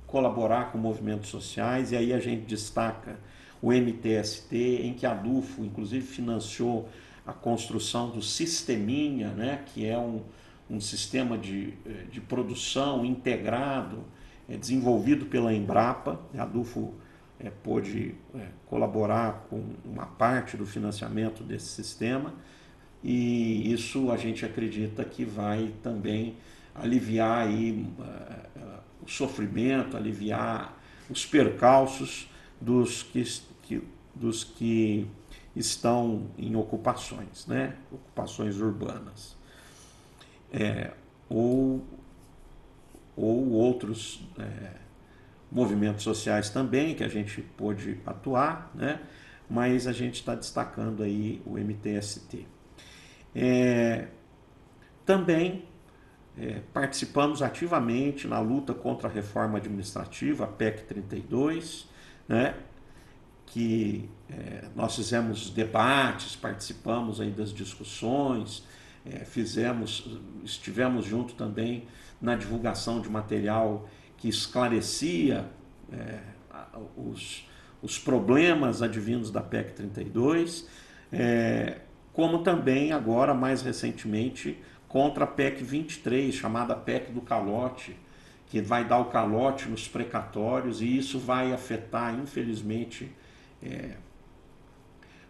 colaborar 0.06 0.72
com 0.72 0.78
movimentos 0.78 1.28
sociais, 1.28 1.92
e 1.92 1.96
aí 1.96 2.14
a 2.14 2.18
gente 2.18 2.46
destaca 2.46 3.18
o 3.62 3.72
MTST, 3.72 4.56
em 4.82 4.94
que 4.94 5.06
a 5.06 5.14
DUFO, 5.14 5.64
inclusive, 5.64 6.06
financiou 6.06 6.88
a 7.26 7.32
construção 7.32 8.10
do 8.10 8.22
Sisteminha, 8.22 9.30
né, 9.30 9.62
que 9.66 9.86
é 9.86 9.98
um, 9.98 10.22
um 10.70 10.80
sistema 10.80 11.36
de, 11.36 11.74
de 12.10 12.20
produção 12.20 13.04
integrado, 13.04 14.04
é, 14.48 14.56
desenvolvido 14.56 15.26
pela 15.26 15.52
Embrapa. 15.52 16.20
A 16.38 16.44
DUFO 16.44 16.94
é, 17.40 17.50
pôde 17.50 18.14
é, 18.34 18.46
colaborar 18.66 19.46
com 19.50 19.62
uma 19.84 20.06
parte 20.06 20.56
do 20.56 20.64
financiamento 20.64 21.42
desse 21.42 21.66
sistema 21.66 22.32
e 23.02 23.72
isso 23.72 24.10
a 24.10 24.16
gente 24.16 24.44
acredita 24.44 25.04
que 25.04 25.24
vai 25.24 25.72
também 25.82 26.34
aliviar 26.74 27.46
aí, 27.46 27.86
uh, 27.98 28.80
o 29.02 29.08
sofrimento, 29.08 29.96
aliviar 29.96 30.76
os 31.08 31.24
percalços 31.24 32.28
dos 32.60 33.02
que, 33.02 33.22
que, 33.62 33.82
dos 34.14 34.44
que 34.44 35.08
estão 35.54 36.30
em 36.36 36.54
ocupações, 36.56 37.46
né? 37.46 37.76
ocupações 37.90 38.60
urbanas. 38.60 39.36
É, 40.52 40.92
ou, 41.28 41.84
ou 43.16 43.50
outros 43.50 44.22
é, 44.38 44.72
movimentos 45.50 46.04
sociais 46.04 46.50
também 46.50 46.94
que 46.94 47.02
a 47.02 47.08
gente 47.08 47.40
pôde 47.40 48.00
atuar, 48.06 48.70
né? 48.74 49.00
mas 49.48 49.86
a 49.86 49.92
gente 49.92 50.14
está 50.14 50.34
destacando 50.34 51.02
aí 51.02 51.42
o 51.46 51.58
MTST. 51.58 52.46
É, 53.34 54.08
também 55.04 55.64
é, 56.38 56.60
participamos 56.72 57.42
ativamente 57.42 58.26
na 58.26 58.40
luta 58.40 58.74
contra 58.74 59.08
a 59.08 59.12
reforma 59.12 59.58
administrativa, 59.58 60.44
a 60.44 60.48
PEC 60.48 60.84
32, 60.84 61.88
né, 62.28 62.54
que 63.46 64.08
é, 64.28 64.64
nós 64.74 64.96
fizemos 64.96 65.50
debates, 65.50 66.34
participamos 66.36 67.20
aí 67.20 67.30
das 67.30 67.52
discussões, 67.52 68.64
é, 69.04 69.24
fizemos, 69.24 70.18
estivemos 70.44 71.04
junto 71.04 71.34
também 71.34 71.86
na 72.20 72.34
divulgação 72.34 73.00
de 73.00 73.08
material 73.08 73.88
que 74.16 74.28
esclarecia 74.28 75.48
é, 75.92 76.18
os, 76.96 77.46
os 77.80 77.98
problemas 77.98 78.82
advindos 78.82 79.30
da 79.30 79.40
PEC 79.40 79.74
32. 79.74 80.66
É, 81.12 81.80
como 82.12 82.38
também 82.42 82.92
agora, 82.92 83.34
mais 83.34 83.62
recentemente, 83.62 84.58
contra 84.88 85.24
a 85.24 85.26
PEC 85.26 85.62
23, 85.62 86.34
chamada 86.34 86.74
PEC 86.74 87.12
do 87.12 87.20
calote, 87.20 87.96
que 88.46 88.60
vai 88.60 88.84
dar 88.84 88.98
o 88.98 89.06
calote 89.06 89.68
nos 89.68 89.88
precatórios 89.88 90.80
e 90.80 90.96
isso 90.96 91.18
vai 91.18 91.52
afetar, 91.52 92.14
infelizmente, 92.14 93.10
é, 93.62 93.96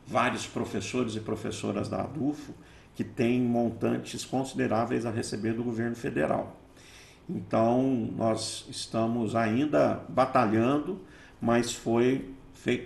vários 0.07 0.47
professores 0.47 1.17
e 1.17 1.21
professoras 1.21 1.89
da 1.89 2.03
ADUFO 2.03 2.55
que 2.95 3.05
têm 3.05 3.41
montantes 3.41 4.25
consideráveis 4.25 5.05
a 5.05 5.11
receber 5.11 5.53
do 5.53 5.63
governo 5.63 5.97
federal. 5.97 6.61
Então, 7.29 7.83
nós 8.17 8.67
estamos 8.71 9.35
ainda 9.35 10.05
batalhando, 10.09 11.01
mas 11.41 11.73
foi 11.73 12.35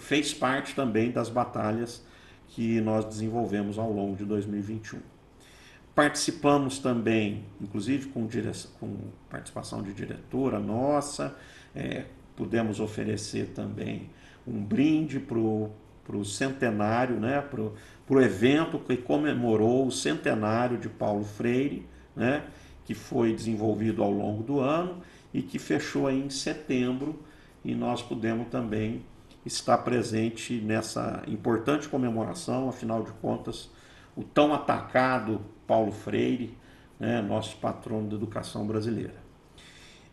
fez 0.00 0.34
parte 0.34 0.75
também 0.75 1.10
das 1.10 1.30
batalhas 1.30 2.04
que 2.49 2.80
nós 2.80 3.04
desenvolvemos 3.04 3.78
ao 3.78 3.90
longo 3.90 4.16
de 4.16 4.25
2021. 4.25 5.00
Participamos 6.00 6.78
também, 6.78 7.45
inclusive 7.61 8.09
com, 8.09 8.26
direção, 8.26 8.71
com 8.80 8.97
participação 9.28 9.83
de 9.83 9.92
diretora 9.92 10.59
nossa, 10.59 11.37
é, 11.75 12.07
pudemos 12.35 12.80
oferecer 12.80 13.49
também 13.49 14.09
um 14.47 14.64
brinde 14.64 15.21
para 15.21 15.37
o 15.37 16.25
centenário, 16.25 17.21
né, 17.21 17.42
para 17.42 17.61
o 17.61 18.19
evento 18.19 18.78
que 18.78 18.97
comemorou 18.97 19.87
o 19.87 19.92
centenário 19.92 20.78
de 20.78 20.88
Paulo 20.88 21.23
Freire, 21.23 21.87
né, 22.16 22.45
que 22.87 22.95
foi 22.95 23.35
desenvolvido 23.35 24.02
ao 24.02 24.11
longo 24.11 24.42
do 24.42 24.59
ano 24.59 25.02
e 25.35 25.42
que 25.42 25.59
fechou 25.59 26.07
aí 26.07 26.19
em 26.19 26.30
setembro, 26.30 27.23
e 27.62 27.75
nós 27.75 28.00
pudemos 28.00 28.49
também 28.49 29.04
estar 29.45 29.76
presente 29.76 30.62
nessa 30.62 31.23
importante 31.28 31.90
comemoração, 31.90 32.71
afinal 32.71 33.02
de 33.02 33.12
contas, 33.21 33.69
o 34.16 34.25
tão 34.25 34.54
atacado 34.54 35.42
Paulo 35.70 35.92
Freire, 35.92 36.52
né, 36.98 37.22
nosso 37.22 37.56
patrono 37.58 38.08
da 38.08 38.16
educação 38.16 38.66
brasileira. 38.66 39.14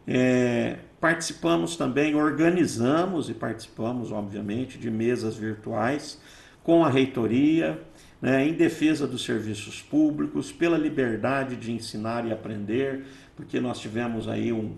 É, 0.06 0.78
participamos 1.02 1.76
também, 1.76 2.14
organizamos 2.14 3.28
e 3.28 3.34
participamos, 3.34 4.12
obviamente, 4.12 4.78
de 4.78 4.92
mesas 4.92 5.36
virtuais 5.36 6.22
com 6.64 6.86
a 6.86 6.90
reitoria, 6.92 7.82
né, 8.22 8.48
em 8.48 8.54
defesa 8.54 9.08
dos 9.08 9.26
serviços 9.26 9.82
públicos, 9.82 10.52
pela 10.52 10.78
liberdade 10.78 11.56
de 11.56 11.72
ensinar 11.72 12.24
e 12.28 12.32
aprender, 12.32 13.08
porque 13.36 13.60
nós 13.60 13.80
tivemos 13.80 14.30
aí 14.30 14.54
um, 14.54 14.76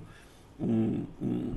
um, 0.57 1.05
um, 1.21 1.53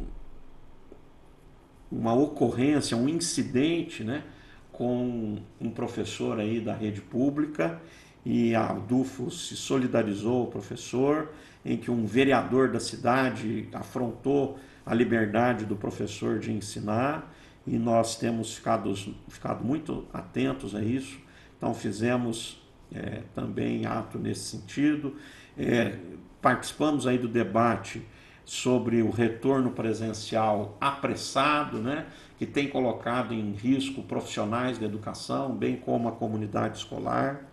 uma 1.92 2.12
ocorrência, 2.12 2.96
um 2.96 3.08
incidente 3.08 4.02
né, 4.02 4.24
com 4.72 5.38
um 5.60 5.70
professor 5.70 6.40
aí 6.40 6.58
da 6.58 6.74
rede 6.74 7.00
pública 7.00 7.80
e 8.24 8.54
a 8.54 8.72
Dufo 8.72 9.30
se 9.30 9.56
solidarizou 9.56 10.44
o 10.44 10.46
professor, 10.46 11.30
em 11.64 11.76
que 11.76 11.90
um 11.90 12.06
vereador 12.06 12.70
da 12.70 12.80
cidade 12.80 13.68
afrontou 13.72 14.58
a 14.84 14.94
liberdade 14.94 15.64
do 15.64 15.76
professor 15.76 16.38
de 16.38 16.52
ensinar 16.52 17.32
e 17.66 17.78
nós 17.78 18.16
temos 18.16 18.54
ficado, 18.54 18.94
ficado 19.28 19.64
muito 19.64 20.04
atentos 20.12 20.74
a 20.74 20.82
isso. 20.82 21.18
Então 21.56 21.72
fizemos 21.72 22.60
é, 22.92 23.22
também 23.34 23.86
ato 23.86 24.18
nesse 24.18 24.56
sentido. 24.56 25.16
É, 25.56 25.96
participamos 26.40 27.06
aí 27.06 27.18
do 27.18 27.28
debate 27.28 28.02
sobre 28.44 29.02
o 29.02 29.10
retorno 29.10 29.70
presencial 29.70 30.76
apressado, 30.80 31.78
né, 31.78 32.06
que 32.36 32.44
tem 32.44 32.68
colocado 32.68 33.32
em 33.32 33.52
risco 33.52 34.02
profissionais 34.02 34.78
da 34.78 34.86
educação, 34.86 35.54
bem 35.54 35.76
como 35.76 36.08
a 36.08 36.12
comunidade 36.12 36.78
escolar. 36.78 37.51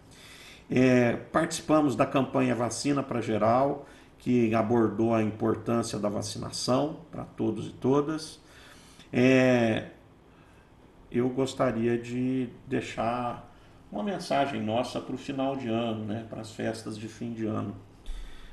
É, 0.69 1.13
participamos 1.31 1.95
da 1.95 2.05
campanha 2.05 2.53
Vacina 2.53 3.01
para 3.01 3.21
Geral, 3.21 3.87
que 4.19 4.53
abordou 4.53 5.13
a 5.15 5.23
importância 5.23 5.97
da 5.97 6.09
vacinação 6.09 6.97
para 7.09 7.23
todos 7.23 7.67
e 7.67 7.71
todas. 7.71 8.39
É, 9.11 9.87
eu 11.11 11.27
gostaria 11.29 11.97
de 11.97 12.49
deixar 12.67 13.49
uma 13.91 14.03
mensagem 14.03 14.61
nossa 14.61 15.01
para 15.01 15.15
o 15.15 15.17
final 15.17 15.55
de 15.55 15.67
ano, 15.67 16.05
né, 16.05 16.25
para 16.29 16.41
as 16.41 16.51
festas 16.51 16.97
de 16.97 17.07
fim 17.07 17.33
de 17.33 17.47
ano. 17.47 17.75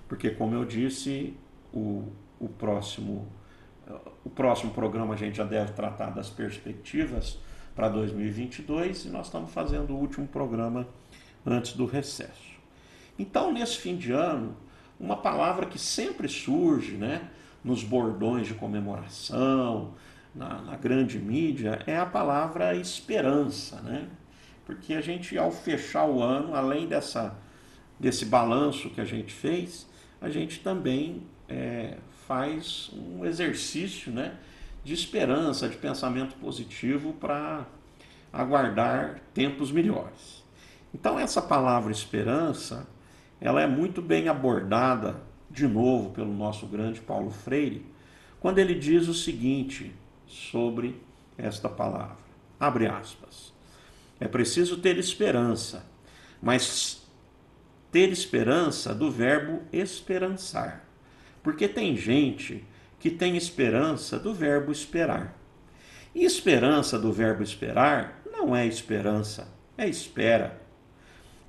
Porque, 0.09 0.31
como 0.31 0.55
eu 0.55 0.65
disse, 0.65 1.37
o, 1.73 2.09
o, 2.41 2.49
próximo, 2.49 3.27
o 4.25 4.31
próximo 4.31 4.73
programa 4.73 5.15
a 5.15 5.17
gente 5.17 5.37
já 5.37 5.45
deve 5.45 5.73
tratar 5.73 6.11
das 6.11 6.31
perspectivas 6.31 7.39
para 7.75 7.89
2022 7.91 9.05
e 9.05 9.09
nós 9.09 9.27
estamos 9.27 9.53
fazendo 9.53 9.93
o 9.93 9.99
último 9.99 10.27
programa 10.27 10.87
antes 11.47 11.73
do 11.73 11.87
recesso. 11.87 12.57
Então, 13.19 13.53
nesse 13.53 13.79
fim 13.79 13.97
de 13.97 14.13
ano, 14.13 14.57
uma 14.99 15.17
palavra 15.17 15.67
que 15.67 15.79
sempre 15.79 16.29
surge 16.29 16.93
né, 16.93 17.29
nos 17.63 17.83
bordões 17.83 18.47
de 18.47 18.55
comemoração, 18.55 19.95
na, 20.35 20.61
na, 20.63 20.77
grande 20.77 21.19
mídia, 21.19 21.83
é 21.87 21.97
a 21.97 22.05
palavra 22.05 22.75
esperança. 22.75 23.81
Né? 23.81 24.09
Porque 24.67 24.95
a 24.95 25.01
gente, 25.01 25.39
ao 25.39 25.51
fechar 25.51 26.07
o 26.07 26.23
ano, 26.23 26.55
além 26.55 26.87
dessa, 26.87 27.37
desse 27.99 28.27
balanço 28.27 28.91
que 28.91 29.01
a 29.01 29.05
gente 29.05 29.33
fez, 29.33 29.87
a 30.21 30.29
gente 30.29 30.61
também 30.61 31.23
é, 31.49 31.97
faz 32.27 32.91
um 32.93 33.25
exercício 33.25 34.13
né, 34.13 34.37
de 34.85 34.93
esperança, 34.93 35.69
de 35.69 35.77
pensamento 35.77 36.35
positivo 36.37 37.13
para 37.15 37.67
aguardar 38.33 39.21
tempos 39.33 39.73
melhores. 39.73 40.46
Então 40.99 41.21
essa 41.21 41.43
palavra 41.43 41.93
esperança, 41.93 42.89
ela 43.39 43.61
é 43.61 43.67
muito 43.67 44.01
bem 44.01 44.31
abordada 44.31 45.21
de 45.51 45.69
novo 45.69 46.09
pelo 46.09 46.33
nosso 46.33 46.67
grande 46.67 47.03
Paulo 47.03 47.31
Freire, 47.31 47.85
quando 48.41 48.61
ele 48.61 48.75
diz 48.75 49.07
o 49.07 49.13
seguinte 49.13 49.95
sobre 50.27 50.99
esta 51.37 51.69
palavra. 51.69 52.17
Abre 52.59 52.87
aspas. 52.87 53.53
É 54.19 54.27
preciso 54.27 54.79
ter 54.79 54.97
esperança, 54.97 55.85
mas 56.41 57.07
ter 57.93 58.09
esperança 58.09 58.95
do 58.95 59.11
verbo 59.11 59.61
esperançar. 59.71 60.83
Porque 61.43 61.69
tem 61.69 61.95
gente 61.95 62.65
que 62.99 63.11
tem 63.11 63.37
esperança 63.37 64.19
do 64.19 64.33
verbo 64.33 64.73
esperar. 64.73 65.37
E 66.15 66.25
esperança 66.25 66.99
do 66.99 67.13
verbo 67.13 67.43
esperar 67.43 68.23
não 68.33 68.57
é 68.57 68.67
esperança, 68.67 69.47
é 69.77 69.87
espera. 69.87 70.65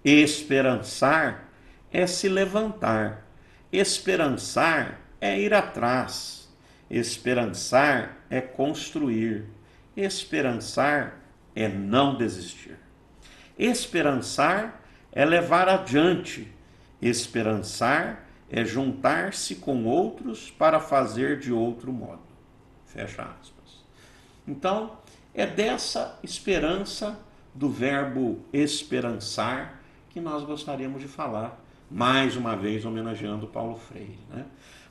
Esperançar 0.10 1.50
é 1.92 2.08
se 2.08 2.30
levantar. 2.30 3.28
Esperançar 3.70 5.02
é 5.20 5.38
ir 5.38 5.54
atrás. 5.54 6.48
Esperançar 6.90 8.18
é 8.30 8.40
construir. 8.40 9.50
Esperançar 9.98 11.20
é 11.54 11.68
não 11.68 12.16
desistir. 12.16 12.80
Esperançar 13.60 14.82
é 15.12 15.26
levar 15.26 15.68
adiante. 15.68 16.54
Esperançar 17.02 18.30
é 18.50 18.64
juntar-se 18.64 19.56
com 19.56 19.84
outros 19.84 20.50
para 20.50 20.80
fazer 20.80 21.38
de 21.38 21.52
outro 21.52 21.92
modo. 21.92 22.24
Fecha 22.86 23.24
aspas. 23.24 23.84
Então, 24.48 25.00
é 25.34 25.46
dessa 25.46 26.18
esperança 26.24 27.20
do 27.54 27.70
verbo 27.70 28.46
esperançar 28.54 29.77
que 30.18 30.22
nós 30.22 30.44
gostaríamos 30.44 31.00
de 31.00 31.08
falar, 31.08 31.64
mais 31.92 32.36
uma 32.36 32.56
vez 32.56 32.84
homenageando 32.86 33.46
Paulo 33.46 33.76
Freire. 33.76 34.18
Né? 34.32 34.46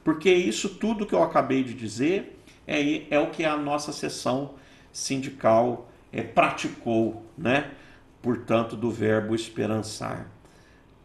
Porque 0.04 0.32
isso 0.32 0.68
tudo 0.68 1.04
que 1.04 1.12
eu 1.12 1.20
acabei 1.20 1.64
de 1.64 1.74
dizer 1.74 2.40
é, 2.64 3.12
é 3.12 3.18
o 3.18 3.30
que 3.30 3.44
a 3.44 3.56
nossa 3.56 3.92
sessão 3.92 4.54
sindical 4.92 5.90
é, 6.12 6.22
praticou, 6.22 7.26
né? 7.36 7.72
portanto, 8.22 8.76
do 8.76 8.88
verbo 8.88 9.34
esperançar. 9.34 10.30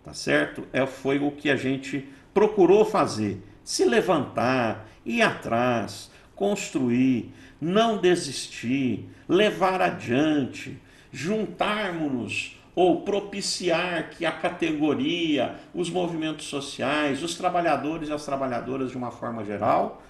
Tá 0.03 0.13
certo? 0.13 0.67
É, 0.71 0.85
foi 0.85 1.17
o 1.17 1.31
que 1.31 1.49
a 1.49 1.55
gente 1.55 2.07
procurou 2.31 2.85
fazer: 2.85 3.43
se 3.63 3.85
levantar, 3.85 4.87
ir 5.03 5.23
atrás, 5.23 6.11
construir, 6.35 7.33
não 7.59 7.97
desistir, 7.97 9.09
levar 9.27 9.81
adiante, 9.81 10.79
juntarmos-nos 11.11 12.60
ou 12.81 13.01
propiciar 13.01 14.09
que 14.09 14.25
a 14.25 14.31
categoria, 14.31 15.55
os 15.71 15.87
movimentos 15.87 16.47
sociais, 16.47 17.21
os 17.21 17.35
trabalhadores 17.35 18.09
e 18.09 18.11
as 18.11 18.25
trabalhadoras 18.25 18.89
de 18.89 18.97
uma 18.97 19.11
forma 19.11 19.45
geral, 19.45 20.01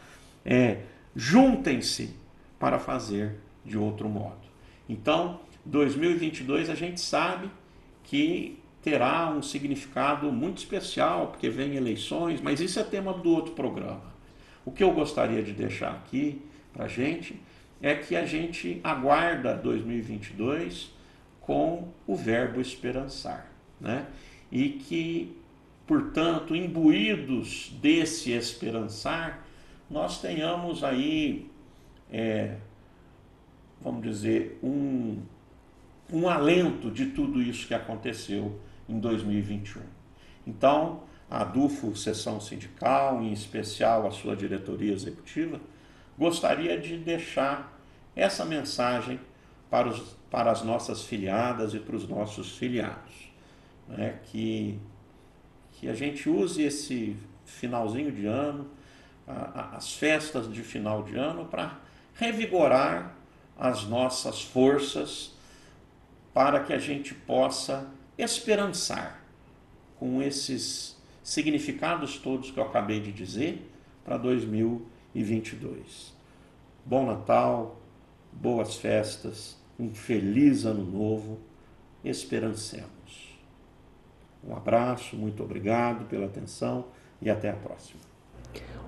é, 0.45 0.77
juntem-se 1.13 2.15
para 2.57 2.79
fazer 2.79 3.35
de 3.65 3.77
outro 3.77 4.07
modo. 4.07 4.39
Então, 4.87 5.41
2022 5.65 6.69
a 6.69 6.75
gente 6.75 7.01
sabe 7.01 7.51
que 8.05 8.57
terá 8.81 9.29
um 9.29 9.41
significado 9.41 10.31
muito 10.31 10.59
especial, 10.59 11.27
porque 11.27 11.49
vem 11.49 11.75
eleições, 11.75 12.39
mas 12.39 12.61
isso 12.61 12.79
é 12.79 12.83
tema 12.83 13.11
do 13.11 13.31
outro 13.31 13.51
programa. 13.51 14.13
O 14.63 14.71
que 14.71 14.81
eu 14.81 14.93
gostaria 14.93 15.43
de 15.43 15.51
deixar 15.51 15.91
aqui 15.91 16.41
para 16.71 16.85
a 16.85 16.87
gente 16.87 17.35
é 17.81 17.95
que 17.95 18.15
a 18.15 18.25
gente 18.25 18.79
aguarda 18.81 19.55
2022 19.55 21.00
com 21.51 21.89
o 22.07 22.15
verbo 22.15 22.61
esperançar. 22.61 23.51
né? 23.77 24.07
E 24.49 24.69
que, 24.69 25.35
portanto, 25.85 26.55
imbuídos 26.55 27.73
desse 27.81 28.31
esperançar, 28.31 29.45
nós 29.89 30.21
tenhamos 30.21 30.81
aí, 30.81 31.51
é, 32.09 32.55
vamos 33.81 34.01
dizer, 34.01 34.59
um, 34.63 35.21
um 36.09 36.29
alento 36.29 36.89
de 36.89 37.07
tudo 37.07 37.41
isso 37.41 37.67
que 37.67 37.73
aconteceu 37.73 38.57
em 38.87 38.97
2021. 38.97 39.81
Então, 40.47 41.03
a 41.29 41.43
DUFO, 41.43 41.97
sessão 41.97 42.39
sindical, 42.39 43.21
em 43.21 43.33
especial 43.33 44.07
a 44.07 44.11
sua 44.11 44.37
diretoria 44.37 44.93
executiva, 44.93 45.59
gostaria 46.17 46.79
de 46.79 46.97
deixar 46.97 47.77
essa 48.15 48.45
mensagem 48.45 49.19
para, 49.71 49.87
os, 49.87 49.99
para 50.29 50.51
as 50.51 50.63
nossas 50.63 51.03
filiadas 51.03 51.73
e 51.73 51.79
para 51.79 51.95
os 51.95 52.05
nossos 52.07 52.57
filiados. 52.57 53.31
Né? 53.87 54.19
Que, 54.25 54.77
que 55.71 55.87
a 55.87 55.93
gente 55.93 56.29
use 56.29 56.61
esse 56.61 57.15
finalzinho 57.45 58.11
de 58.11 58.25
ano, 58.25 58.67
a, 59.25 59.31
a, 59.31 59.77
as 59.77 59.93
festas 59.93 60.51
de 60.51 60.61
final 60.61 61.03
de 61.03 61.15
ano, 61.15 61.45
para 61.45 61.79
revigorar 62.15 63.15
as 63.57 63.85
nossas 63.85 64.41
forças 64.41 65.31
para 66.33 66.59
que 66.61 66.73
a 66.73 66.79
gente 66.79 67.13
possa 67.13 67.89
esperançar 68.17 69.23
com 69.97 70.21
esses 70.21 70.97
significados 71.23 72.17
todos 72.17 72.51
que 72.51 72.59
eu 72.59 72.63
acabei 72.63 72.99
de 72.99 73.11
dizer 73.11 73.69
para 74.03 74.17
2022. 74.17 76.13
Bom 76.85 77.05
Natal, 77.05 77.79
boas 78.31 78.75
festas, 78.75 79.60
um 79.81 79.89
feliz 79.89 80.63
ano 80.63 80.85
novo, 80.85 81.39
esperancemos. 82.05 83.35
Um 84.47 84.55
abraço, 84.55 85.15
muito 85.15 85.43
obrigado 85.43 86.05
pela 86.05 86.27
atenção 86.27 86.85
e 87.19 87.29
até 87.29 87.49
a 87.49 87.53
próxima. 87.53 87.99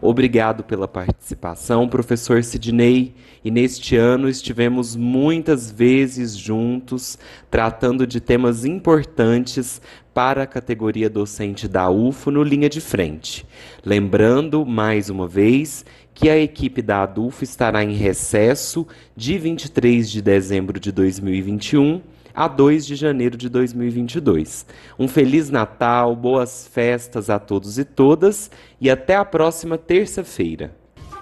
Obrigado 0.01 0.63
pela 0.63 0.87
participação, 0.87 1.87
professor 1.87 2.43
Sidney. 2.43 3.15
E 3.43 3.49
neste 3.49 3.95
ano 3.95 4.27
estivemos 4.27 4.95
muitas 4.95 5.71
vezes 5.71 6.35
juntos 6.35 7.17
tratando 7.49 8.05
de 8.05 8.19
temas 8.19 8.65
importantes 8.65 9.81
para 10.13 10.43
a 10.43 10.47
categoria 10.47 11.09
docente 11.09 11.67
da 11.67 11.89
UFO 11.89 12.29
no 12.29 12.43
linha 12.43 12.69
de 12.69 12.79
frente. 12.79 13.45
Lembrando, 13.83 14.65
mais 14.65 15.09
uma 15.09 15.27
vez, 15.27 15.85
que 16.13 16.29
a 16.29 16.37
equipe 16.37 16.81
da 16.81 17.03
ADUFO 17.03 17.43
estará 17.43 17.83
em 17.83 17.93
recesso 17.93 18.87
de 19.15 19.37
23 19.37 20.09
de 20.09 20.21
dezembro 20.21 20.79
de 20.79 20.91
2021 20.91 22.01
a 22.33 22.47
2 22.47 22.85
de 22.85 22.95
janeiro 22.95 23.37
de 23.37 23.49
2022. 23.49 24.65
Um 24.97 25.07
feliz 25.07 25.49
Natal, 25.49 26.15
boas 26.15 26.67
festas 26.67 27.29
a 27.29 27.39
todos 27.39 27.77
e 27.77 27.85
todas 27.85 28.49
e 28.79 28.89
até 28.89 29.15
a 29.15 29.25
próxima 29.25 29.77
terça-feira. 29.77 30.82